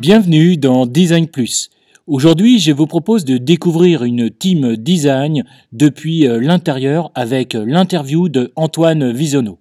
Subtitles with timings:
[0.00, 1.68] Bienvenue dans Design Plus.
[2.06, 8.50] Aujourd'hui, je vous propose de découvrir une team design depuis euh, l'intérieur avec l'interview de
[8.56, 9.58] Antoine Visonneau.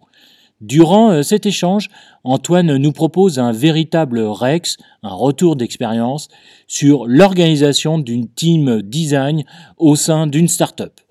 [0.61, 1.89] Durant euh, cet échange,
[2.23, 6.29] Antoine nous propose un véritable Rex, un retour d'expérience
[6.67, 9.43] sur l'organisation d'une team design
[9.75, 11.01] au sein d'une startup.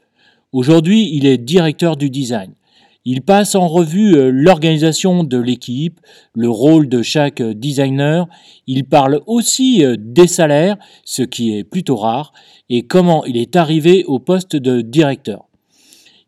[0.53, 2.55] Aujourd'hui, il est directeur du design.
[3.11, 5.99] Il passe en revue euh, l'organisation de l'équipe,
[6.35, 8.29] le rôle de chaque euh, designer.
[8.67, 12.35] Il parle aussi euh, des salaires, ce qui est plutôt rare,
[12.69, 15.47] et comment il est arrivé au poste de directeur.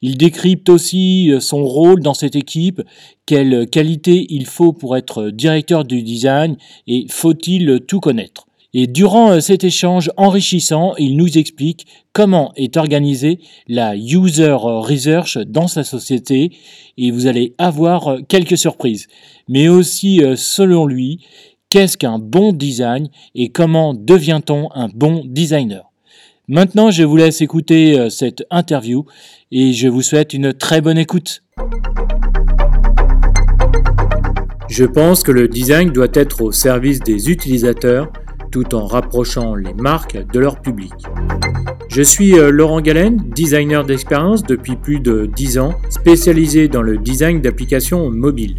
[0.01, 2.81] Il décrypte aussi son rôle dans cette équipe,
[3.27, 8.47] quelles qualités il faut pour être directeur du design et faut-il tout connaître?
[8.73, 15.39] Et durant euh, cet échange enrichissant, il nous explique comment est organisée la user research
[15.39, 16.53] dans sa société
[16.97, 19.09] et vous allez avoir euh, quelques surprises.
[19.49, 21.19] Mais aussi, euh, selon lui,
[21.69, 25.91] qu'est-ce qu'un bon design et comment devient-on un bon designer?
[26.47, 29.05] Maintenant, je vous laisse écouter cette interview
[29.53, 31.45] et je vous souhaite une très bonne écoute.
[34.69, 38.11] Je pense que le design doit être au service des utilisateurs
[38.51, 40.93] tout en rapprochant les marques de leur public.
[41.89, 46.99] Je suis euh, Laurent Galen, designer d'expérience depuis plus de 10 ans, spécialisé dans le
[46.99, 48.57] design d'applications mobiles.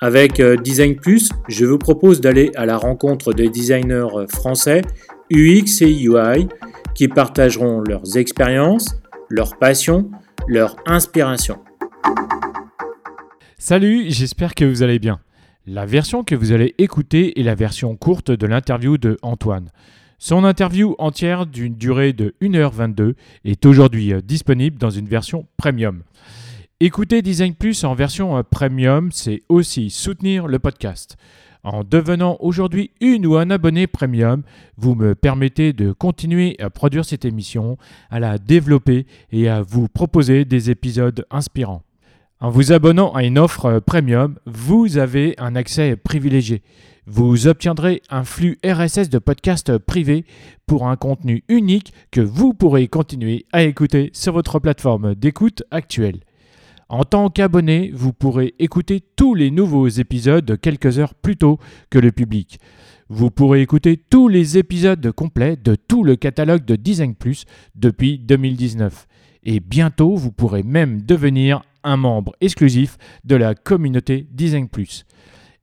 [0.00, 4.82] Avec euh, Design Plus, je vous propose d'aller à la rencontre des designers euh, français
[5.30, 6.48] UX et UI
[6.94, 8.96] qui partageront leurs expériences,
[9.30, 10.10] leurs passions,
[10.46, 11.56] leur inspiration.
[13.66, 15.20] Salut, j'espère que vous allez bien.
[15.66, 19.70] La version que vous allez écouter est la version courte de l'interview de Antoine.
[20.18, 23.14] Son interview entière d'une durée de 1h22
[23.46, 26.02] est aujourd'hui euh, disponible dans une version premium.
[26.78, 31.16] Écouter Design Plus en version euh, premium, c'est aussi soutenir le podcast.
[31.62, 34.42] En devenant aujourd'hui une ou un abonné premium,
[34.76, 37.78] vous me permettez de continuer à produire cette émission,
[38.10, 41.82] à la développer et à vous proposer des épisodes inspirants.
[42.44, 46.60] En vous abonnant à une offre euh, premium, vous avez un accès privilégié.
[47.06, 50.26] Vous obtiendrez un flux RSS de podcasts privés
[50.66, 56.20] pour un contenu unique que vous pourrez continuer à écouter sur votre plateforme d'écoute actuelle.
[56.90, 61.98] En tant qu'abonné, vous pourrez écouter tous les nouveaux épisodes quelques heures plus tôt que
[61.98, 62.60] le public.
[63.08, 68.18] Vous pourrez écouter tous les épisodes complets de tout le catalogue de Design Plus depuis
[68.18, 69.06] 2019.
[69.44, 75.04] Et bientôt, vous pourrez même devenir un membre exclusif de la communauté Design Plus.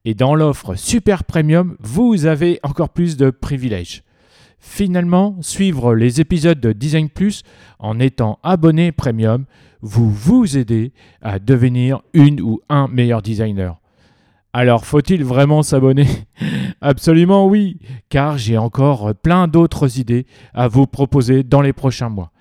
[0.05, 4.03] Et dans l'offre Super Premium, vous avez encore plus de privilèges.
[4.59, 7.43] Finalement, suivre les épisodes de Design Plus
[7.79, 9.45] en étant abonné Premium,
[9.81, 13.79] vous vous aidez à devenir une ou un meilleur designer.
[14.53, 16.07] Alors faut-il vraiment s'abonner?
[16.81, 22.31] Absolument oui, car j'ai encore plein d'autres idées à vous proposer dans les prochains mois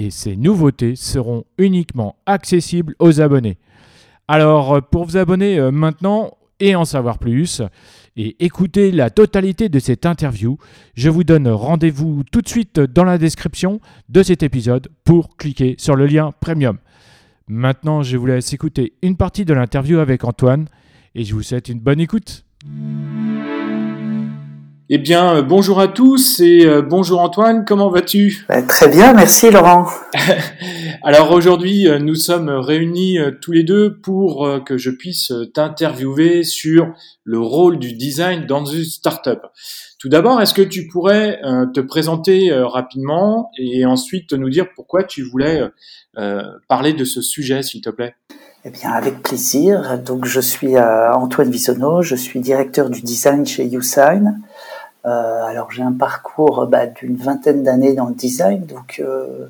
[0.00, 3.58] et ces nouveautés seront uniquement accessibles aux abonnés.
[4.28, 7.62] Alors euh, pour vous abonner euh, maintenant et en savoir plus,
[8.16, 10.58] et écouter la totalité de cette interview,
[10.94, 13.80] je vous donne rendez-vous tout de suite dans la description
[14.10, 16.78] de cet épisode pour cliquer sur le lien Premium.
[17.48, 20.66] Maintenant, je vous laisse écouter une partie de l'interview avec Antoine
[21.14, 22.44] et je vous souhaite une bonne écoute.
[24.92, 28.44] Eh bien, euh, bonjour à tous et euh, bonjour Antoine, comment vas-tu?
[28.48, 29.86] Bah, Très bien, merci Laurent.
[31.04, 36.92] Alors aujourd'hui, euh, nous sommes réunis tous les deux pour que je puisse t'interviewer sur
[37.22, 39.42] le rôle du design dans une startup.
[40.00, 41.40] Tout d'abord, est-ce que tu pourrais
[41.72, 45.60] te présenter rapidement et ensuite nous dire pourquoi tu voulais
[46.68, 48.14] parler de ce sujet, s'il te plaît?
[48.64, 49.98] Eh bien, avec plaisir.
[49.98, 54.40] Donc, je suis Antoine Bisonneau, je suis directeur du design chez YouSign.
[55.06, 59.46] Euh, alors j'ai un parcours bah, d'une vingtaine d'années dans le design, donc euh,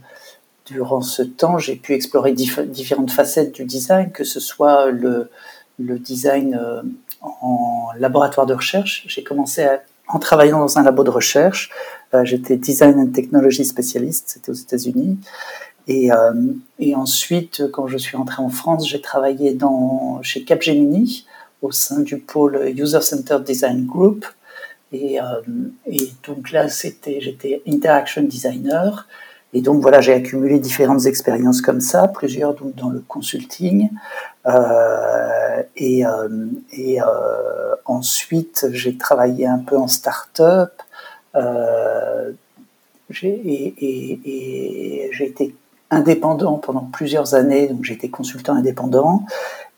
[0.67, 5.29] durant ce temps j'ai pu explorer différentes facettes du design, que ce soit le,
[5.79, 6.83] design euh,
[7.23, 9.05] en laboratoire de recherche.
[9.09, 9.67] J'ai commencé
[10.07, 11.71] en travaillant dans un labo de recherche.
[12.25, 15.19] J'étais design and technology spécialiste, c'était aux États-Unis.
[15.87, 16.11] Et,
[16.95, 19.57] ensuite, quand je suis rentré en France, j'ai travaillé
[20.23, 21.27] chez Capgemini
[21.63, 24.27] au sein du pôle User Centered Design Group,
[24.93, 25.25] et, euh,
[25.87, 29.07] et donc là, j'étais interaction designer.
[29.53, 33.91] Et donc voilà, j'ai accumulé différentes expériences comme ça, plusieurs donc dans le consulting.
[34.47, 40.73] Euh, et, euh, ensuite, j'ai travaillé un peu en start-up.
[43.13, 45.55] Et, et j'ai été
[45.91, 49.25] indépendant pendant plusieurs années, donc été consultant indépendant,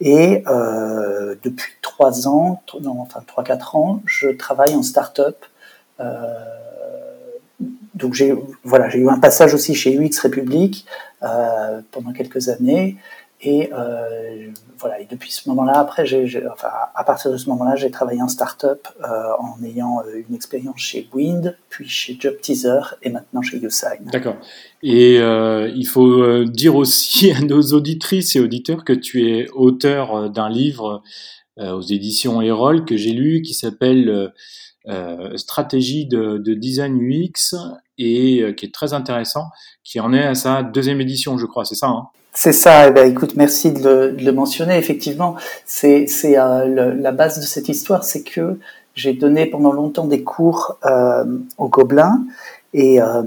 [0.00, 5.44] et euh, depuis trois ans, non, enfin trois quatre ans, je travaille en start-up.
[6.00, 6.34] Euh,
[7.94, 10.86] donc j'ai voilà, j'ai eu un passage aussi chez UX République
[11.22, 12.96] euh, pendant quelques années,
[13.44, 16.04] et euh, voilà, et depuis ce moment-là, après,
[16.52, 19.06] enfin, à partir de ce moment-là, j'ai travaillé en start-up euh,
[19.40, 24.04] en ayant euh, une expérience chez Wind, puis chez Job Teaser et maintenant chez YouSign.
[24.12, 24.36] D'accord.
[24.84, 30.48] Et il faut dire aussi à nos auditrices et auditeurs que tu es auteur d'un
[30.48, 31.02] livre
[31.58, 34.32] aux éditions Erol que j'ai lu qui s'appelle
[35.36, 37.54] Stratégie de, de, design UX
[37.98, 39.46] et qui est très intéressant,
[39.84, 42.08] qui en est à sa deuxième édition, je crois, c'est ça hein?
[42.34, 42.88] C'est ça.
[42.88, 44.78] Eh ben, écoute, merci de le, de le mentionner.
[44.78, 45.36] Effectivement,
[45.66, 48.58] c'est euh, la base de cette histoire, c'est que
[48.94, 51.24] j'ai donné pendant longtemps des cours euh,
[51.58, 52.24] au Gobelin.
[52.74, 53.22] Et euh,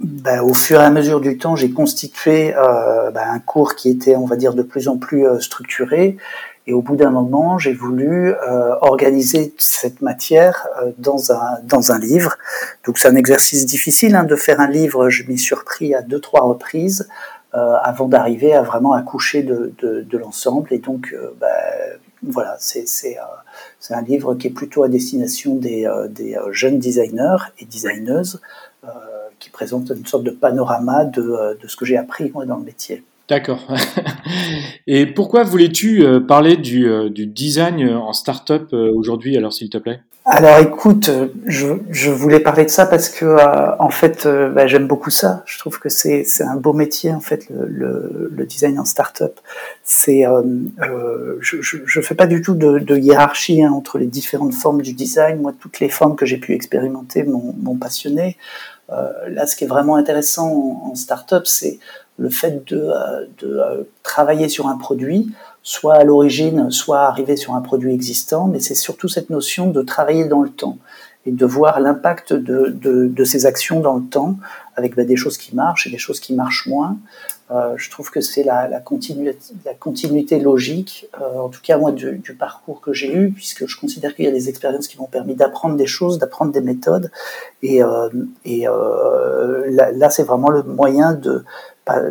[0.00, 3.88] ben, au fur et à mesure du temps, j'ai constitué euh, ben, un cours qui
[3.88, 6.18] était, on va dire, de plus en plus euh, structuré.
[6.66, 10.68] Et au bout d'un moment, j'ai voulu euh, organiser cette matière
[10.98, 12.36] dans un dans un livre.
[12.86, 15.08] Donc c'est un exercice difficile hein, de faire un livre.
[15.08, 17.08] Je m'y suis surpris à deux trois reprises.
[17.52, 20.72] Euh, avant d'arriver à vraiment accoucher de, de, de l'ensemble.
[20.72, 21.48] Et donc, euh, bah,
[22.22, 22.86] voilà, c'est
[23.18, 28.40] euh, un livre qui est plutôt à destination des, des jeunes designers et designeuses,
[29.40, 32.64] qui présente une sorte de panorama de, de ce que j'ai appris moi, dans le
[32.64, 33.02] métier.
[33.28, 33.66] D'accord.
[34.86, 40.00] Et pourquoi voulais-tu parler du, du, design en start-up aujourd'hui, alors s'il te plaît?
[40.32, 41.10] Alors écoute,
[41.46, 45.10] je, je, voulais parler de ça parce que euh, en fait, euh, bah, j'aime beaucoup
[45.10, 45.42] ça.
[45.44, 49.40] Je trouve que c'est un beau métier en fait le, le, le design en start-up.
[49.82, 50.42] C'est euh,
[50.82, 54.82] euh je, je, fais pas du tout de, de hiérarchie hein, entre les différentes formes
[54.82, 55.40] du design.
[55.40, 58.36] Moi, toutes les formes que j'ai pu expérimenter m'ont passionné.
[58.88, 61.80] là, ce qui est vraiment intéressant en, en start-up, c'est
[62.20, 62.92] le fait de,
[63.38, 65.32] de travailler sur un produit
[65.62, 69.82] soit à l'origine, soit arriver sur un produit existant, mais c'est surtout cette notion de
[69.82, 70.78] travailler dans le temps
[71.26, 74.38] et de voir l'impact de, de, de, ces actions dans le temps,
[74.76, 76.96] avec bah, des choses qui marchent et des choses qui marchent moins.
[77.50, 82.80] Euh, je trouve que c'est la, continuité, logique, euh, en tout cas moi, du, parcours
[82.80, 85.76] que j'ai eu, puisque je considère qu'il y a des expériences qui m'ont permis d'apprendre
[85.76, 87.10] des choses, d'apprendre des méthodes,
[87.62, 88.08] et, euh,
[89.68, 91.44] là, c'est vraiment le moyen de,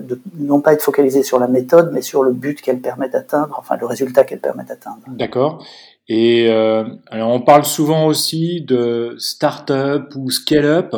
[0.01, 3.55] de non pas être focalisé sur la méthode, mais sur le but qu'elle permet d'atteindre,
[3.57, 5.03] enfin le résultat qu'elle permet d'atteindre.
[5.07, 5.63] D'accord.
[6.09, 10.95] Et alors on parle souvent aussi de start-up ou scale-up.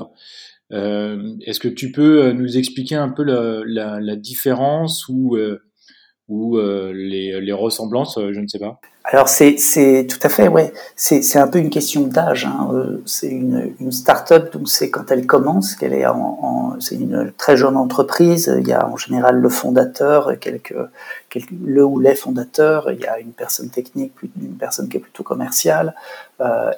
[0.74, 5.60] Euh, Est-ce que tu peux euh, nous expliquer un peu la, différence ou, euh,
[6.94, 8.80] les, ressemblances Je ne sais pas.
[9.04, 10.72] Alors c'est tout à fait ouais.
[10.96, 12.70] C'est un peu une question d'âge hein.
[13.06, 16.06] C'est une, une start-up donc c'est quand elle commence qu'elle est
[16.80, 18.56] c'est une très jeune entreprise.
[18.62, 20.76] Il y a en général le fondateur quelques,
[21.66, 22.92] le ou les fondateurs.
[22.92, 25.96] Il y a une personne technique une personne qui est plutôt commerciale.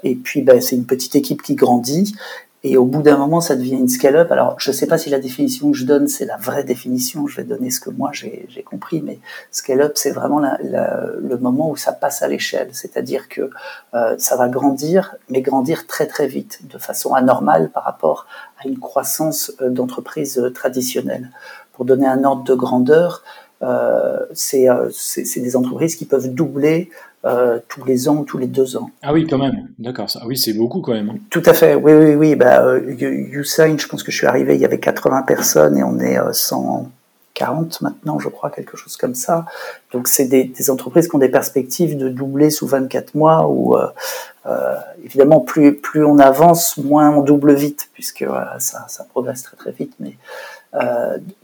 [0.04, 2.16] Et puis ben, c'est une petite équipe qui grandit
[2.66, 4.32] et au bout d'un moment, ça devient une scale-up.
[4.32, 7.28] Alors, je ne sais pas si la définition que je donne, c'est la vraie définition.
[7.28, 9.20] Je vais donner ce que moi j'ai compris, mais
[9.52, 12.70] scale-up, c'est vraiment la, la, le moment où ça passe à l'échelle.
[12.72, 13.50] C'est-à-dire que
[13.94, 18.28] euh, ça va grandir, mais grandir très très vite, de façon anormale par rapport
[18.64, 21.32] à une croissance euh, d'entreprise euh, traditionnelle.
[21.74, 23.24] Pour donner un ordre de grandeur,
[23.62, 26.90] euh, c'est euh, des entreprises qui peuvent doubler
[27.26, 28.90] euh, tous les ans, tous les deux ans.
[29.02, 29.70] Ah oui, quand même.
[29.80, 30.08] D'accord.
[30.16, 31.10] Ah oui, c'est beaucoup quand même.
[31.10, 31.20] Hein.
[31.30, 31.74] Tout à fait.
[31.74, 32.36] Oui, oui, oui.
[32.36, 35.84] Bah, euh, Usain, je pense que je suis arrivé, il y avait 80 personnes et
[35.86, 39.46] on est 140 maintenant, je crois, quelque chose comme ça.
[39.94, 43.78] Donc, c'est des, des, entreprises qui ont des perspectives de doubler sous 24 mois ou
[43.78, 44.76] euh,
[45.06, 48.26] évidemment, plus, plus on avance, moins on double vite, puisque
[48.60, 49.94] ça, ça progresse très très vite.
[50.02, 50.18] Mais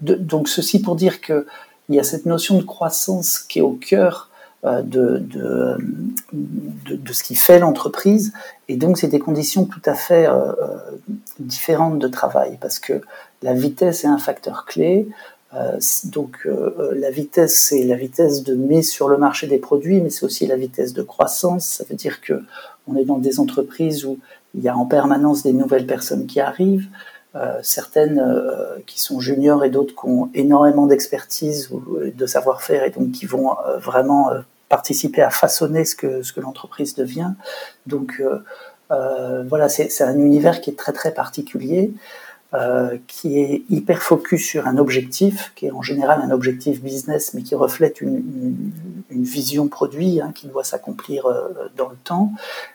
[0.02, 1.46] de, donc, ceci pour dire que
[1.88, 4.29] il y a cette notion de croissance qui est au cœur euh,
[4.64, 5.78] de, de,
[6.34, 8.34] de, de, ce qui fait l'entreprise.
[8.68, 10.78] Et donc, c'est des conditions tout à fait euh, euh,
[11.40, 13.02] différentes de travail parce que
[13.42, 15.08] la vitesse est un facteur clé.
[15.54, 20.02] Euh, donc, euh, la vitesse, c'est la vitesse de mise sur le marché des produits,
[20.02, 21.66] mais c'est aussi la vitesse de croissance.
[21.66, 22.44] Ça veut dire que
[22.88, 24.20] on est dans des entreprises où
[24.56, 26.88] il y a en permanence des nouvelles personnes qui arrivent.
[27.36, 32.84] Euh, certaines euh, qui sont juniors et d'autres qui ont énormément d'expertise ou de savoir-faire
[32.84, 34.32] et donc qui vont euh, vraiment
[34.68, 37.34] participer à façonner ce que, ce que l'entreprise devient.
[37.86, 38.22] Donc
[38.90, 41.94] voilà, c'est un univers qui est très très particulier.
[42.56, 47.36] Euh, qui est hyper focus sur un objectif, qui est en général un objectif business,
[47.36, 48.72] mais qui reflète une,
[49.12, 52.34] vision produit hein, qui doit s'accomplir euh, dans le temps,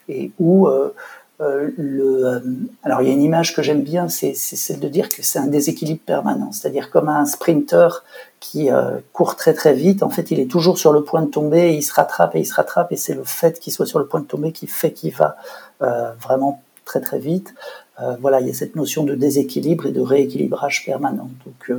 [0.09, 0.95] et où euh,
[1.41, 2.41] euh, le, euh,
[2.85, 5.41] alors il y a une image que j'aime bien, c'est celle de dire que c'est
[5.41, 8.05] un déséquilibre permanent, c'est-à-dire comme un sprinter
[8.39, 11.31] qui euh, court très très vite, en fait il est toujours sur le point de
[11.31, 13.87] tomber, et il se rattrape et il se rattrape, et c'est le fait qu'il soit
[13.87, 15.37] sur le point de tomber qui fait qu'il va
[16.21, 17.53] vraiment très très vite.
[18.21, 21.29] voilà, il y a cette notion de déséquilibre et de rééquilibrage permanent.
[21.45, 21.79] Donc,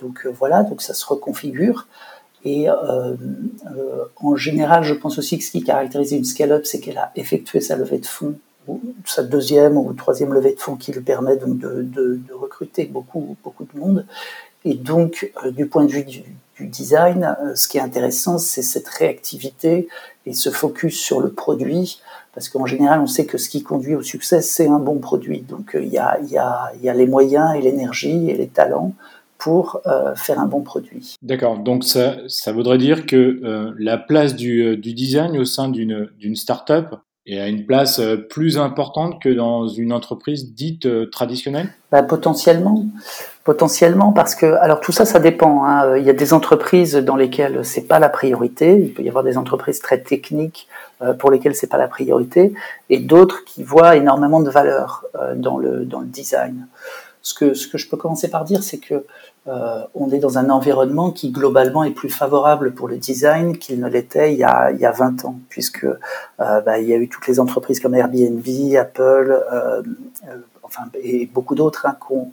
[0.00, 1.86] donc voilà, donc ça se reconfigure.
[2.44, 7.10] Et en général, je pense aussi que ce qui caractérise une scale-up, c'est qu'elle a
[7.16, 8.36] effectué sa levée de fonds
[9.04, 13.66] sa deuxième ou troisième levée de fonds qui lui permet donc de, recruter beaucoup, beaucoup
[13.72, 14.06] de monde.
[14.64, 16.22] Et donc, euh, du point de vue du,
[16.58, 19.88] design, euh, ce qui est intéressant, c'est cette réactivité
[20.24, 22.00] et ce focus sur le produit,
[22.34, 25.42] parce qu'en général, on sait que ce qui conduit au succès, c'est un bon produit.
[25.42, 28.48] Donc, euh, il y, a, y, a, y, a, les moyens et l'énergie et les
[28.48, 28.92] talents
[29.38, 29.82] pour
[30.16, 31.14] faire un bon produit.
[31.20, 36.36] D'accord, donc ça, ça voudrait dire que la place du, du, design au sein d'une
[36.36, 36.96] start-up
[37.26, 41.70] et à une place euh, plus importante que dans une entreprise dite euh, traditionnelle?
[41.90, 42.84] Bah, Potentiellement.
[43.44, 45.64] Potentiellement, parce que, alors tout ça, ça dépend.
[45.64, 45.96] Hein.
[45.96, 48.78] Il y a des entreprises dans lesquelles c'est pas la priorité.
[48.80, 50.68] Il peut y avoir des entreprises très techniques
[51.02, 52.54] euh, pour lesquelles c'est pas la priorité,
[52.90, 55.04] et d'autres qui voient énormément de valeur
[55.36, 56.66] dans le dans le design.
[57.26, 59.04] Ce que je peux commencer par dire, c'est que
[59.48, 63.80] euh, on est dans un environnement qui globalement est plus favorable pour le design qu'il
[63.80, 66.92] ne l'était il, y a, il y a 20 ans, puisque euh, bah, il y
[66.92, 68.46] a eu toutes les entreprises comme Airbnb,
[68.78, 69.82] Apple, euh,
[70.62, 72.30] enfin, et beaucoup d'autres hein, qui ont,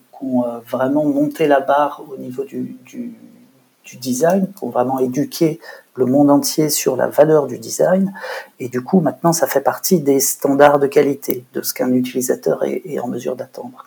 [0.69, 2.77] vraiment monté la barre au niveau du,
[3.99, 5.59] design, qui ont vraiment éduqué
[5.95, 8.13] le monde entier sur la valeur du design.
[8.59, 12.63] Et du coup, maintenant, ça fait partie des standards de qualité, de ce qu'un utilisateur
[12.63, 13.85] est en mesure d'attendre.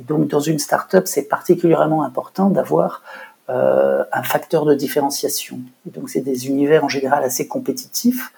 [0.00, 3.02] Donc, dans une startup, c'est particulièrement important d'avoir
[3.48, 5.58] euh, un facteur de différenciation.
[5.86, 8.32] Donc, c'est des univers en général assez compétitifs.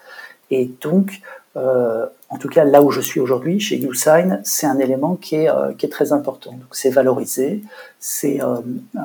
[0.50, 1.20] Et donc,
[1.56, 5.36] euh, en tout cas, là où je suis aujourd'hui, chez YouSign, c'est un élément qui
[5.36, 6.52] est, euh, qui est très important.
[6.52, 7.62] Donc, c'est valorisé.
[7.98, 8.56] C'est, euh,
[8.96, 9.00] euh,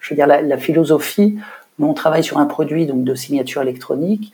[0.00, 1.38] je veux dire, la, la, philosophie.
[1.78, 4.32] Nous, on travaille sur un produit donc de signature électronique.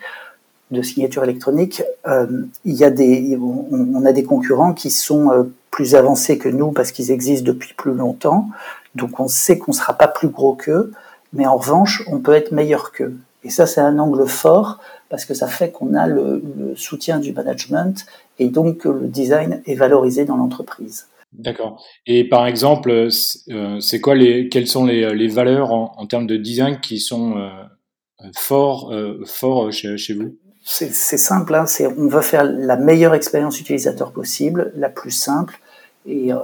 [0.71, 2.27] De signature électronique, euh,
[2.65, 6.73] il y a des, on, on, a des concurrents qui sont plus avancés que nous
[6.73, 8.49] parce qu'ils existent depuis plus longtemps.
[8.95, 10.93] Donc on sait qu'on ne sera pas plus gros qu'eux,
[11.33, 13.17] mais en revanche, on peut être meilleur qu'eux.
[13.45, 16.43] Et ça, c'est un angle fort parce que ça fait qu'on a le,
[16.77, 18.07] soutien du management
[18.39, 21.07] et donc que le design est valorisé dans l'entreprise.
[21.33, 21.83] D'accord.
[22.07, 26.81] Et par exemple, euh, c'est quoi les, quelles sont les, valeurs en, termes de design
[26.81, 27.51] qui sont euh,
[28.37, 30.37] forts, euh, forts chez, chez vous?
[30.71, 31.65] C'est simple, hein,
[31.97, 35.59] on veut faire la meilleure expérience utilisateur possible, la plus simple,
[36.07, 36.39] et, euh,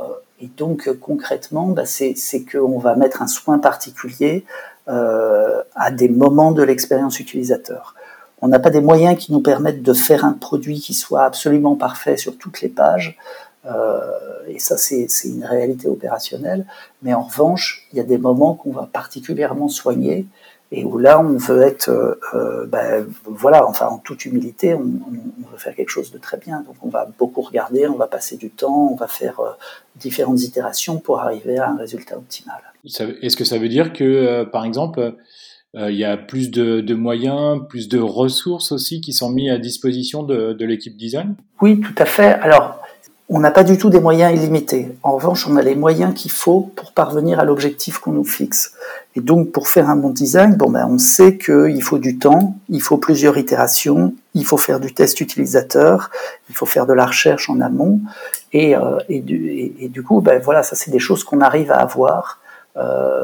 [0.57, 2.15] donc concrètement, bah, c'est
[2.51, 4.45] qu'on va mettre un soin particulier
[4.89, 7.95] euh, à des moments de l'expérience utilisateur.
[8.41, 11.77] On n'a pas des moyens qui nous permettent de faire un produit qui soit absolument
[11.77, 13.19] parfait sur toutes les pages,
[13.67, 14.01] euh,
[14.49, 16.65] et ça c'est une réalité opérationnelle,
[17.03, 20.27] mais en revanche, il y a des moments qu'on va particulièrement soigner
[20.73, 24.83] et où là on veut être, euh, euh, ben, voilà, enfin en toute humilité, on,
[24.83, 26.63] veut faire quelque chose de très bien.
[26.63, 29.51] Donc on va beaucoup regarder, on va passer du temps, on va faire euh,
[29.97, 32.61] différentes itérations pour arriver à un résultat optimal.
[32.85, 35.15] Est-ce que ça veut dire que, par exemple,
[35.75, 40.23] il y a plus de, moyens, plus de ressources aussi qui sont mis à disposition
[40.23, 41.35] de, de l'équipe design?
[41.63, 42.35] Oui, tout à fait.
[42.35, 42.84] Alors,
[43.31, 44.95] on n'a pas du tout des moyens illimités.
[45.03, 48.75] En revanche, on a les moyens qu'il faut pour parvenir à l'objectif qu'on nous fixe.
[49.17, 52.57] Et donc, pour faire un bon design, bon, ben, on sait qu'il faut du temps,
[52.69, 56.11] il faut plusieurs itérations, il faut faire du test utilisateur,
[56.51, 58.01] il faut faire de la recherche en amont.
[58.53, 61.73] Et, euh, et, du, et, du, coup, ben, voilà, ça, c'est des choses qu'on arrive
[61.73, 62.41] à avoir.
[62.77, 63.23] Euh,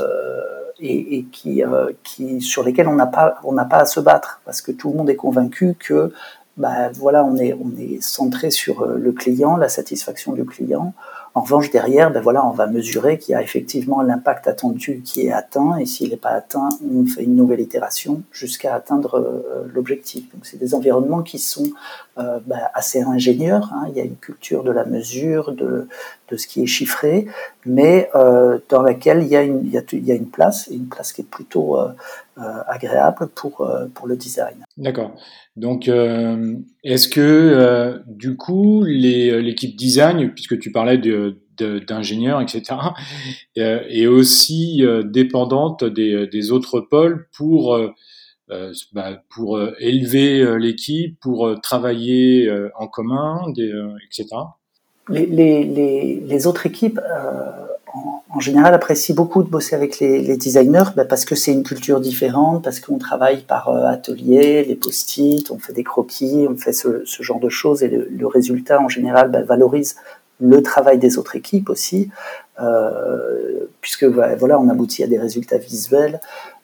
[0.82, 4.40] et, qui, euh, qui, sur lesquelles on n'a pas, on n'a pas à se battre
[4.46, 6.12] parce que tout le monde est convaincu que
[6.60, 10.92] bah, voilà, on est, on est centré sur euh, le client, la satisfaction du client.
[11.34, 15.26] En revanche, derrière, ben voilà, on va mesurer qu'il y a effectivement l'impact attendu qui
[15.26, 19.62] est atteint, et s'il n'est pas atteint, on fait une nouvelle itération jusqu'à atteindre euh,
[19.72, 20.24] l'objectif.
[20.34, 21.70] Donc, c'est des environnements qui sont
[22.16, 23.70] ben, assez ingénieurs.
[23.72, 23.86] Hein.
[23.88, 25.88] Il y a une culture de la mesure, de,
[26.30, 27.26] de ce qui est chiffré,
[27.64, 31.12] mais euh, dans laquelle il y, a une, il, y a, une place, une place
[31.12, 31.78] qui est plutôt
[32.66, 34.64] agréable pour, euh, pour le design.
[34.76, 35.14] D'accord.
[35.56, 36.54] Donc, euh,
[36.84, 42.62] est-ce que euh, du coup, l'équipe design, puisque tu parlais d'ingénieurs, etc.,
[43.58, 47.78] euh, est aussi dépendante des, autres pôles pour,
[48.92, 54.26] bah, pour élever l'équipe, pour travailler en commun, etc.
[55.10, 57.00] les, les, les, autres équipes,
[58.32, 62.00] en, général, apprécient beaucoup de bosser avec les, designers bah, parce que c'est une culture
[62.00, 67.02] différente, parce qu'on travaille par atelier, les post-it, on fait des croquis, on fait ce,
[67.04, 69.96] ce genre de choses et le, résultat, en général, bah, valorise
[70.40, 72.10] le travail des autres équipes aussi,
[72.60, 76.20] euh, puisque voilà, on aboutit à des résultats visuels.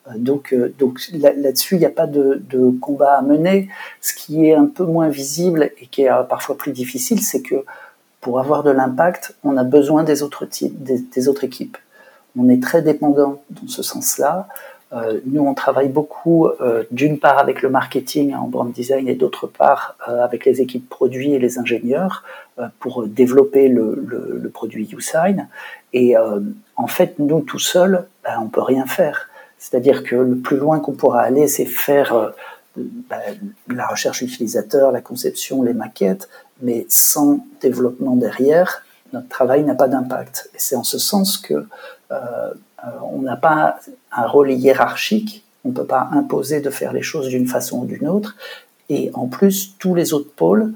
[0.07, 2.41] Euh, donc, euh, donc là-dessus, il n'y a pas de,
[2.81, 3.69] combat à mener.
[4.01, 7.63] Ce qui est un peu moins visible et qui est parfois plus difficile, c'est que
[8.27, 11.77] pour avoir de l'impact, on a besoin des autres, types, des, autres équipes.
[12.37, 14.49] On est très dépendant dans ce sens-là.
[15.25, 16.49] nous, on travaille beaucoup,
[16.91, 21.31] d'une part avec le marketing en brand design et d'autre part avec les équipes produits
[21.35, 22.25] et les ingénieurs
[22.79, 23.95] pour développer le,
[24.43, 25.47] le produit YouSign.
[25.93, 26.15] Et
[26.75, 29.29] en fait, nous, tout seuls, ben, on peut rien faire.
[29.57, 32.33] C'est-à-dire que le plus loin qu'on pourra aller, c'est faire
[32.77, 33.33] euh,
[33.67, 36.29] la recherche utilisateur, la conception, les maquettes,
[36.61, 40.49] mais sans développement derrière, notre travail n'a pas d'impact.
[40.53, 41.65] Et c'est en ce sens que
[42.11, 42.51] euh,
[43.11, 43.79] on n'a pas
[44.11, 47.85] un rôle hiérarchique, on ne peut pas imposer de faire les choses d'une façon ou
[47.85, 48.35] d'une autre.
[48.89, 50.73] Et en plus, tous les autres pôles,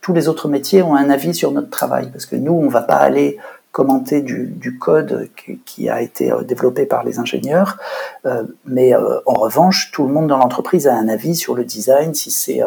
[0.00, 2.70] tous les autres métiers ont un avis sur notre travail, parce que nous, on ne
[2.70, 3.38] va pas aller
[3.76, 5.28] commenter du, code
[5.66, 7.76] qui, a été euh, développé par les ingénieurs.
[8.24, 11.62] Euh, mais euh, en revanche, tout le monde dans l'entreprise a un avis sur le
[11.62, 12.62] design, si c'est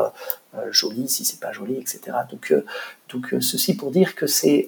[0.70, 2.00] joli, si c'est pas joli, etc.
[2.30, 2.54] Donc,
[3.12, 4.68] donc ceci pour dire que c'est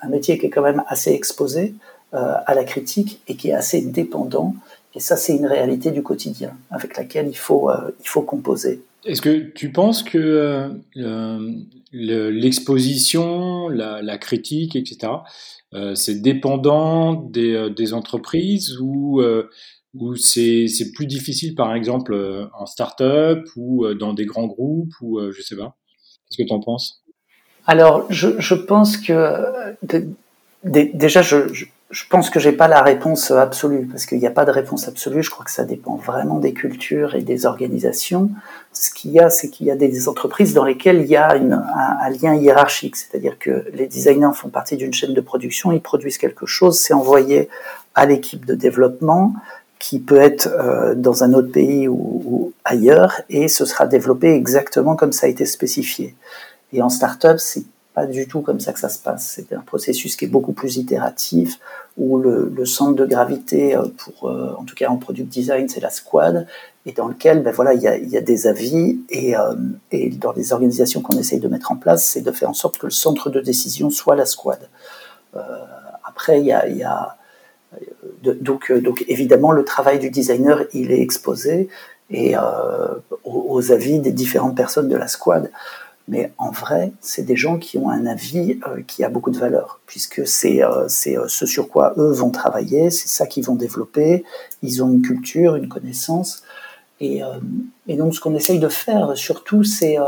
[0.00, 1.74] un métier qui est quand même assez exposé
[2.12, 4.54] à la critique et qui est assez dépendant.
[4.94, 8.80] Et ça, c'est une réalité du quotidien avec laquelle il faut, il faut composer.
[9.04, 10.70] Est-ce que tu penses que
[11.92, 15.08] l'exposition, la, critique, etc.,
[15.94, 19.48] c'est dépendant des, euh, entreprises ou, euh,
[20.16, 22.14] c'est plus difficile, par exemple,
[22.58, 25.76] en start-up ou dans des grands groupes ou je sais pas.
[26.28, 27.02] Qu'est-ce que tu en penses?
[27.66, 29.74] Alors, je, pense que
[30.64, 31.64] déjà, je
[32.08, 35.22] pense que j'ai pas la réponse absolue parce qu'il n'y a pas de réponse absolue.
[35.22, 38.30] Je crois que ça dépend vraiment des cultures et des organisations.
[38.72, 41.30] Ce qu'il y a, c'est qu'il y a des entreprises dans lesquelles il y a
[41.30, 46.18] un, lien hiérarchique, c'est-à-dire que les designers font partie d'une chaîne de production, ils produisent
[46.18, 47.48] quelque chose, c'est envoyé
[47.94, 49.34] à l'équipe de développement
[49.78, 54.32] qui peut être euh, dans un autre pays ou, ou, ailleurs et ce sera développé
[54.32, 56.16] exactement comme ça a été spécifié.
[56.72, 57.62] Et en startup, c'est
[57.96, 59.32] pas du tout comme ça que ça se passe.
[59.36, 61.58] C'est un processus qui est beaucoup plus itératif,
[61.96, 65.80] où le, centre de gravité, euh, pour, euh, en tout cas en product design, c'est
[65.80, 66.46] la squad,
[66.84, 69.54] et dans lequel ben voilà, il, y a, des avis, et, euh,
[69.92, 72.76] et dans les organisations qu'on essaye de mettre en place, c'est de faire en sorte
[72.76, 74.68] que le centre de décision soit la squad.
[76.04, 77.16] après, il y a,
[78.22, 81.70] donc évidemment, le travail du designer, il est exposé
[82.10, 82.34] et
[83.24, 85.50] aux, avis des différentes personnes de la squad.
[86.08, 89.38] Mais en vrai, c'est des gens qui ont un avis euh, qui a beaucoup de
[89.38, 93.56] valeur, puisque c'est euh, euh, ce sur quoi eux vont travailler, c'est ça qu'ils vont
[93.56, 94.24] développer,
[94.62, 96.44] ils ont une culture, une connaissance.
[96.98, 97.20] Et,
[97.88, 99.98] et donc ce qu'on essaye de faire surtout, c'est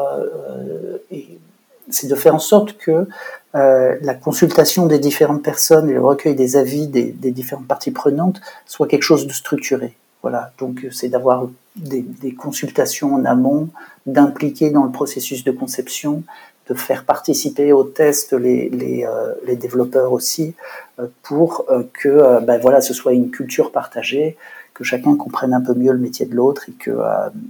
[1.10, 3.06] de faire en sorte que
[3.52, 8.40] la consultation des différentes personnes et le recueil des avis des, des différentes parties prenantes
[8.64, 9.98] soit quelque chose de structuré.
[10.22, 13.68] Voilà, donc c'est d'avoir des, consultations en amont,
[14.06, 16.24] d'impliquer dans le processus de conception,
[16.68, 20.54] de faire participer au test les, les, euh, développeurs aussi,
[20.98, 24.36] euh, pour euh, que ben voilà, ce soit une culture partagée,
[24.74, 26.90] que chacun comprenne un peu mieux le métier de l'autre et que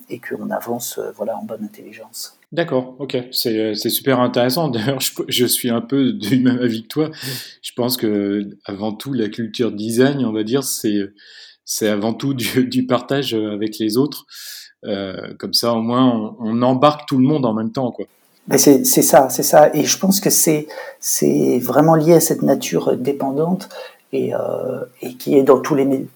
[0.09, 2.39] et qu'on avance voilà en bonne intelligence.
[2.53, 4.69] D'accord, ok, c'est super intéressant.
[4.69, 7.11] D'ailleurs, je, je, suis un peu du même avis que toi.
[7.61, 11.11] Je pense que avant tout, la culture design, on va dire, c'est
[11.69, 14.27] c'est avant tout du, du, partage avec les autres.
[14.85, 18.07] Euh, comme ça, au moins, on, embarque tout le monde en même temps, quoi.
[18.57, 19.71] C'est ça, c'est ça.
[19.75, 20.69] Et je pense que c'est
[21.01, 23.69] c'est vraiment lié à cette nature dépendante
[24.15, 26.07] et, euh, et qui est dans tous les,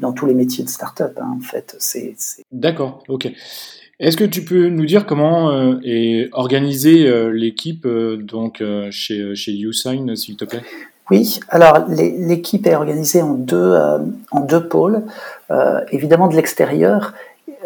[0.00, 1.76] dans tous les métiers de start-up, hein, en fait.
[1.78, 2.14] C'est
[2.50, 3.30] D'accord, ok.
[4.02, 9.36] Est-ce que tu peux nous dire comment euh, est organisée euh, l'équipe euh, donc chez
[9.36, 10.62] chez YouSign, s'il te plaît?
[11.12, 13.98] Oui, alors l'équipe est organisée en deux, euh,
[14.30, 15.02] en deux pôles.
[15.50, 17.12] Euh, évidemment, de l'extérieur,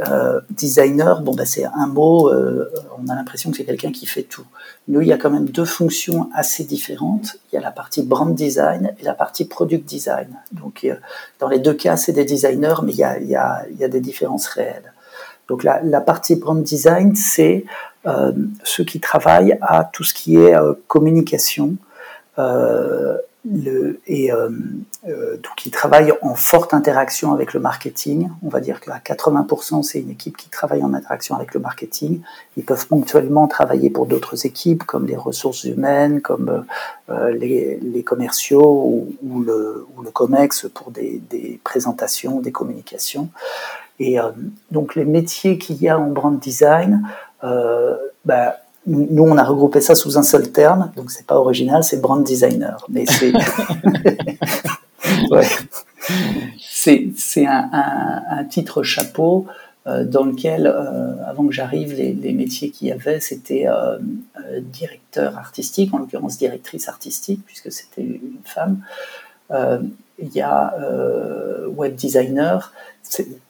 [0.09, 4.25] euh, designer, bon, bah, c'est un mot, on a l'impression que c'est quelqu'un qui fait
[4.25, 4.47] tout.
[4.89, 7.37] Nous, il y a quand même deux fonctions assez différentes.
[7.53, 10.27] Il y a la partie brand design et la partie product design.
[10.51, 10.85] Donc,
[11.39, 14.01] dans les deux cas, c'est des designers, mais il y a, il y a, des
[14.01, 14.93] différences réelles.
[15.47, 17.65] Donc, la partie brand design, c'est
[18.65, 20.57] ceux qui travaillent à tout ce qui est
[20.89, 21.77] communication,
[23.49, 24.51] le, et euh,
[25.09, 28.29] euh, donc ils travaillent en forte interaction avec le marketing.
[28.43, 32.23] On va dire qu'à 80%, c'est une équipe qui travaille en interaction avec le marketing.
[32.57, 36.65] Ils peuvent ponctuellement travailler pour d'autres équipes, comme les ressources humaines, comme
[37.11, 43.29] euh, les, commerciaux ou, le, COMEX pour des, des, présentations, des communications.
[44.01, 44.31] Et euh,
[44.71, 47.07] donc les métiers qu'il y a en brand design,
[48.25, 52.01] bah, nous, on a regroupé ça sous un seul terme, donc c'est pas original, c'est
[52.01, 52.85] brand designer.
[52.89, 53.33] Mais c'est
[55.31, 55.47] ouais.
[56.61, 59.47] c'est un, un, un, titre chapeau
[59.87, 63.99] euh, dans lequel, euh, avant que j'arrive, les, les, métiers qu'il y avait, c'était euh,
[64.61, 68.81] directeur artistique, en l'occurrence directrice artistique, puisque c'était une femme.
[70.19, 70.75] Il y a
[71.69, 72.73] web designer.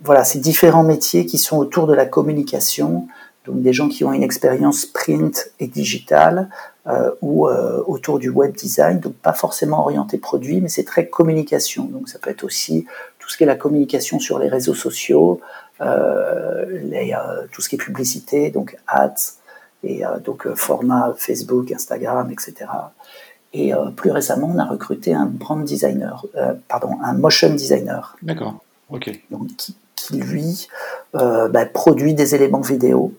[0.03, 3.07] Voilà, ces différents métiers qui sont autour de la communication,
[3.47, 6.49] donc des gens qui ont une expérience print et digitale
[6.87, 11.07] euh, ou euh, autour du web design, donc pas forcément orienté produit, mais c'est très
[11.07, 11.85] communication.
[11.85, 12.87] Donc ça peut être aussi
[13.19, 15.41] tout ce qui est la communication sur les réseaux sociaux,
[15.81, 17.15] euh, les,
[17.53, 19.15] tout ce qui est publicité, donc ads
[19.85, 22.71] et donc format Facebook, Instagram, etc.
[23.53, 26.27] Et plus récemment, on a recruté un brand designer,
[26.67, 28.17] pardon, un motion designer.
[28.23, 28.57] D'accord.
[28.91, 29.11] Ok.
[29.31, 30.69] Donc qui, qui lui
[31.13, 33.13] bah, produit des éléments vidéo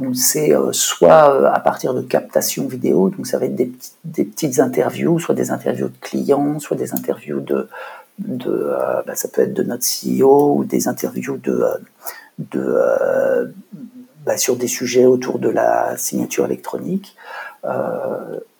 [0.00, 4.24] donc c'est euh, soit euh, à partir de captation vidéo, donc ça va être des,
[4.24, 7.68] petites interviews, soit des interviews de clients, soit des interviews de,
[8.46, 11.64] euh, bah, ça peut être de notre CEO ou des interviews de,
[12.38, 13.54] de
[14.26, 17.16] bah, sur des sujets autour de la signature électronique.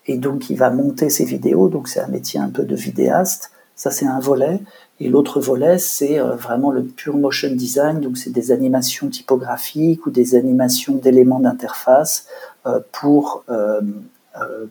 [0.07, 3.51] et donc il va monter ses vidéos, donc c'est un métier un peu de vidéaste.
[3.77, 4.61] Ça c'est un volet.
[4.99, 10.07] Et l'autre volet, c'est euh, vraiment le pure motion design, donc c'est des animations typographiques
[10.07, 12.27] ou des animations d'éléments d'interface
[12.67, 13.83] euh, pour, euh,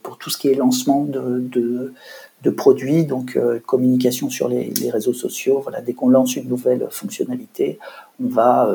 [0.01, 1.93] pour tout ce qui est lancement de, de,
[2.41, 5.59] de produits, donc communication sur les, les, réseaux sociaux.
[5.61, 7.79] Voilà, dès qu'on lance une nouvelle fonctionnalité,
[8.23, 8.69] on va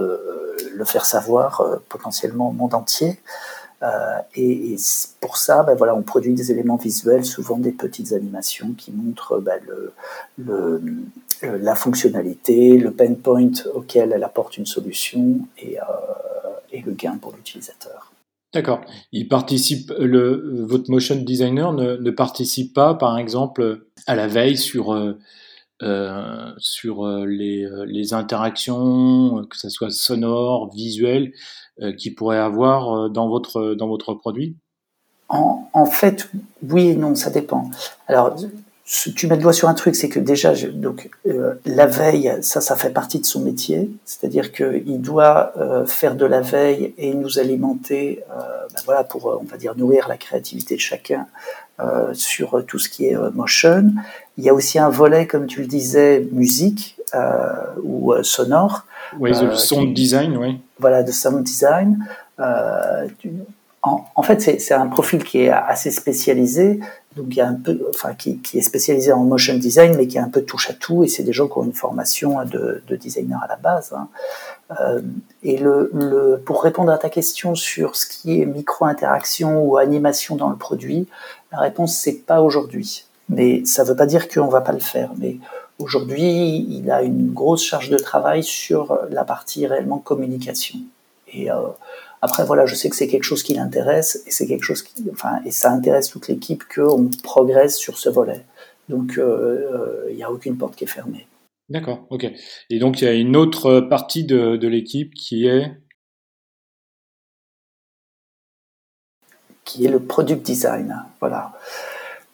[0.74, 3.20] le faire savoir potentiellement au monde entier.
[3.82, 4.76] Euh, et,
[5.20, 9.38] pour ça, ben voilà, on produit des éléments visuels, souvent des petites animations qui montrent
[9.38, 9.60] ben
[10.48, 10.78] euh,
[11.42, 15.82] la fonctionnalité, le pain point auquel elle apporte une solution et, euh,
[16.72, 18.12] et le gain pour l'utilisateur.
[18.52, 18.80] D'accord.
[19.12, 24.58] Il participe, le, votre motion designer ne, ne, participe pas, par exemple, à la veille
[24.58, 24.92] sur,
[25.82, 31.32] euh, euh sur les, les, interactions, que ce soit sonore, visuel,
[31.80, 34.56] euh, qui pourrait avoir dans votre, dans votre produit?
[35.28, 36.28] En, en, fait,
[36.68, 37.70] oui et non, ça dépend.
[38.08, 38.36] Alors,
[39.14, 42.36] tu mets le doigt sur un truc, c'est que déjà, je, donc euh, la veille,
[42.42, 46.92] ça, ça fait partie de son métier, c'est-à-dire qu'il doit euh, faire de la veille
[46.98, 48.34] et nous alimenter, euh,
[48.74, 51.26] ben voilà, pour on va dire nourrir la créativité de chacun
[51.78, 53.92] euh, sur tout ce qui est euh, motion.
[54.40, 56.96] Il y a aussi un volet, comme tu le disais, musique
[57.82, 58.86] ou sonore.
[59.18, 60.60] Oui, le sound design, oui.
[60.78, 61.98] Voilà, de sound design.
[63.82, 66.80] En, en, fait, c'est un profil qui est assez spécialisé,
[67.16, 70.06] donc il y a un peu, enfin, qui, qui, est spécialisé en motion design, mais
[70.06, 72.44] qui a un peu touche à tout, et c'est des gens qui ont une formation
[72.44, 73.94] de, de designer à la base.
[73.96, 74.08] Hein.
[74.80, 75.00] Euh,
[75.42, 80.36] et le, le, pour répondre à ta question sur ce qui est micro-interaction ou animation
[80.36, 81.08] dans le produit,
[81.50, 83.06] la réponse c'est pas aujourd'hui.
[83.30, 85.12] Mais ça veut pas dire qu'on va pas le faire.
[85.16, 85.36] Mais
[85.78, 90.78] aujourd'hui, il a une grosse charge de travail sur la partie réellement communication.
[91.32, 91.68] Et euh,
[92.22, 95.08] après, voilà, je sais que c'est quelque chose qui l'intéresse et c'est quelque chose qui,
[95.12, 98.44] enfin, et ça intéresse toute l'équipe qu'on progresse sur ce volet.
[98.88, 101.26] Donc, il euh, n'y euh, a aucune porte qui est fermée.
[101.68, 102.26] D'accord, ok.
[102.68, 105.72] Et donc, il y a une autre partie de, de l'équipe qui est?
[109.64, 111.04] Qui est le product design.
[111.20, 111.52] Voilà.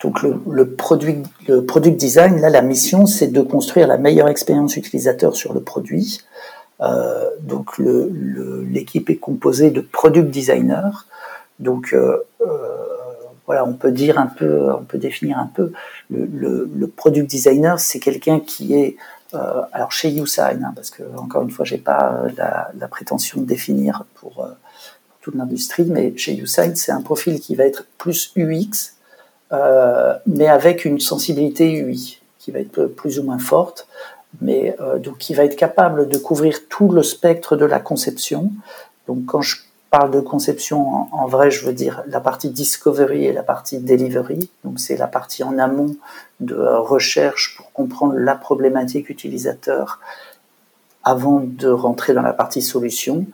[0.03, 4.29] Donc le, le, produit, le product design, là, la mission, c'est de construire la meilleure
[4.29, 6.21] expérience utilisateur sur le produit
[6.81, 10.91] euh, donc l'équipe est composée de product designers.
[11.59, 12.47] Donc euh, euh,
[13.47, 15.73] voilà, on peut dire un peu, on peut définir un peu
[16.11, 18.97] le, le, le product designer, c'est quelqu'un qui est
[19.35, 23.41] euh, alors chez YouSign, hein, parce que encore une fois, j'ai pas la, la, prétention
[23.41, 24.49] de définir pour, pour
[25.21, 28.96] toute l'industrie, mais chez YouSign, c'est un profil qui va être plus UX, euh,
[29.51, 33.87] mais avec une sensibilité UI qui va être plus ou moins forte
[34.41, 38.51] mais euh, donc qui va être capable de couvrir tout le spectre de la conception.
[39.09, 39.57] Donc quand je
[39.91, 43.79] parle de conception, en, en vrai, je veux dire la partie discovery et la partie
[43.79, 44.51] delivery.
[44.65, 45.97] Donc c'est la partie en amont
[46.41, 50.01] de euh, recherche pour comprendre la problématique utilisateur
[51.05, 53.27] avant de rentrer dans la partie solution.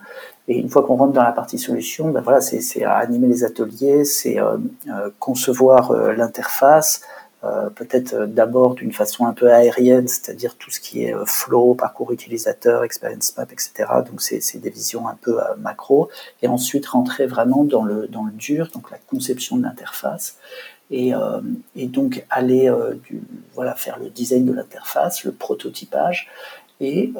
[0.47, 4.03] Et une fois qu'on rentre dans la partie solution, ben voilà, c'est animer les ateliers,
[4.03, 4.57] c'est euh,
[4.89, 7.01] euh concevoir euh, l'interface,
[7.45, 11.75] euh, peut-être euh, d'abord d'une façon un peu aérienne, c'est-à-dire tout ce qui est flow,
[11.75, 13.89] parcours utilisateur, experience map, etc.
[14.05, 16.09] Donc c'est des visions un peu macro,
[16.41, 20.37] et ensuite rentrer vraiment dans le, dans le dur, donc la conception de l'interface,
[20.91, 21.13] et,
[21.75, 22.71] et, donc aller
[23.03, 23.21] du,
[23.55, 26.29] voilà, faire le design de l'interface, le prototypage,
[26.79, 27.13] et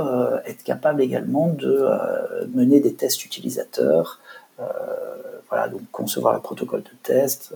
[0.45, 1.87] être capable également de
[2.53, 4.19] mener des tests utilisateurs,
[5.49, 7.53] voilà, donc concevoir le protocole de test,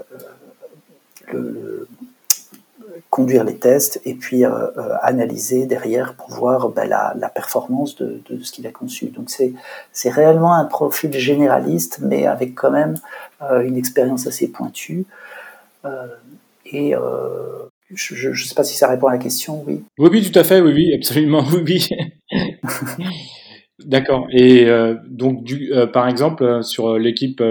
[1.34, 1.88] le,
[3.10, 8.22] conduire les tests et puis euh, euh, analyser derrière pour voir ben, la, performance de,
[8.44, 9.08] ce qu'il a conçu.
[9.08, 12.96] Donc c'est réellement un profil généraliste, mais avec quand même
[13.42, 15.06] euh, une expérience assez pointue.
[16.66, 16.94] et
[17.94, 19.84] je ne sais pas si ça répond à la question, oui.
[19.98, 21.88] Oui, oui, tout à fait, oui, oui, absolument, oui,
[23.00, 23.06] oui.
[23.86, 24.28] D'accord.
[24.32, 24.68] Et
[25.08, 27.42] donc, du, par exemple, sur l'équipe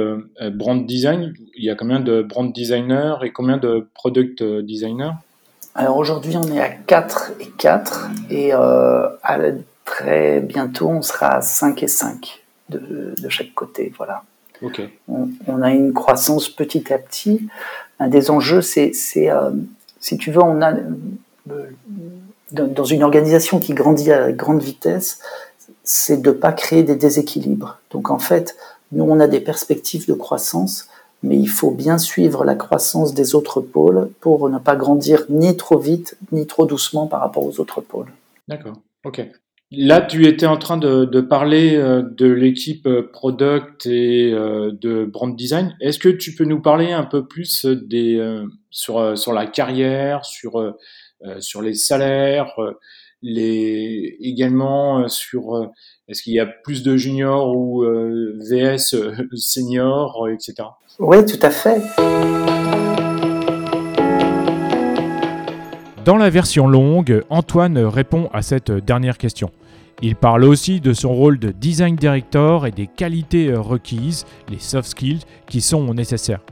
[0.52, 5.12] brand design, il y a combien de brand designers et combien de product designers?
[5.78, 9.08] Alors aujourd'hui, on est à 4 et 4 et euh,
[9.84, 13.92] très bientôt, on sera à 5 et 5 de, chaque côté.
[13.98, 14.22] Voilà.
[15.06, 17.46] On, a une croissance petit à petit.
[18.00, 19.50] Un des enjeux, c'est, euh,
[20.06, 20.72] si tu veux, on a
[21.50, 21.66] euh,
[22.52, 25.18] dans une organisation qui grandit à grande vitesse,
[25.82, 27.80] c'est de ne pas créer des déséquilibres.
[27.90, 28.56] Donc en fait,
[28.92, 30.88] nous, on a des perspectives de croissance,
[31.24, 35.56] mais il faut bien suivre la croissance des autres pôles pour ne pas grandir ni
[35.56, 38.12] trop vite ni trop doucement par rapport aux autres pôles.
[38.46, 39.28] D'accord, ok.
[39.72, 45.04] Là, tu étais en train de, parler euh, de l'équipe euh, product et euh, de
[45.04, 45.76] brand design.
[45.80, 50.74] Est-ce que tu peux nous parler un peu plus des, sur, sur la carrière, sur,
[51.40, 52.54] sur les salaires,
[53.22, 55.72] les, également sur
[56.08, 58.94] est-ce qu'il y a plus de juniors ou VS
[59.34, 60.68] seniors, etc.
[61.00, 61.82] Oui, tout à fait.
[66.06, 69.50] Dans la version longue, Antoine répond à cette dernière question.
[70.02, 74.88] Il parle aussi de son rôle de design director et des qualités requises, les soft
[74.88, 76.42] skills qui sont nécessaires.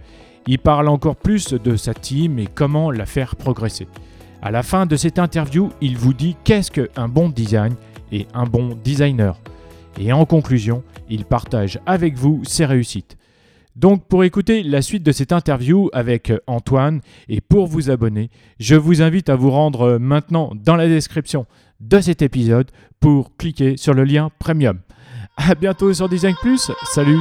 [0.48, 3.86] Il parle encore plus de sa team et comment la faire progresser.
[4.42, 7.76] À la fin de cette interview, il vous dit qu'est-ce qu'un bon design
[8.10, 9.38] et un bon designer.
[10.00, 13.16] Et en conclusion, il partage avec vous ses réussites.
[13.76, 18.30] Donc pour écouter la suite de cette interview avec euh, Antoine et pour vous abonner,
[18.60, 21.46] je vous invite à vous rendre euh, maintenant dans la description
[21.80, 24.78] de cet épisode pour cliquer sur le lien premium.
[25.36, 26.70] À bientôt sur Design Plus.
[26.92, 27.18] Salut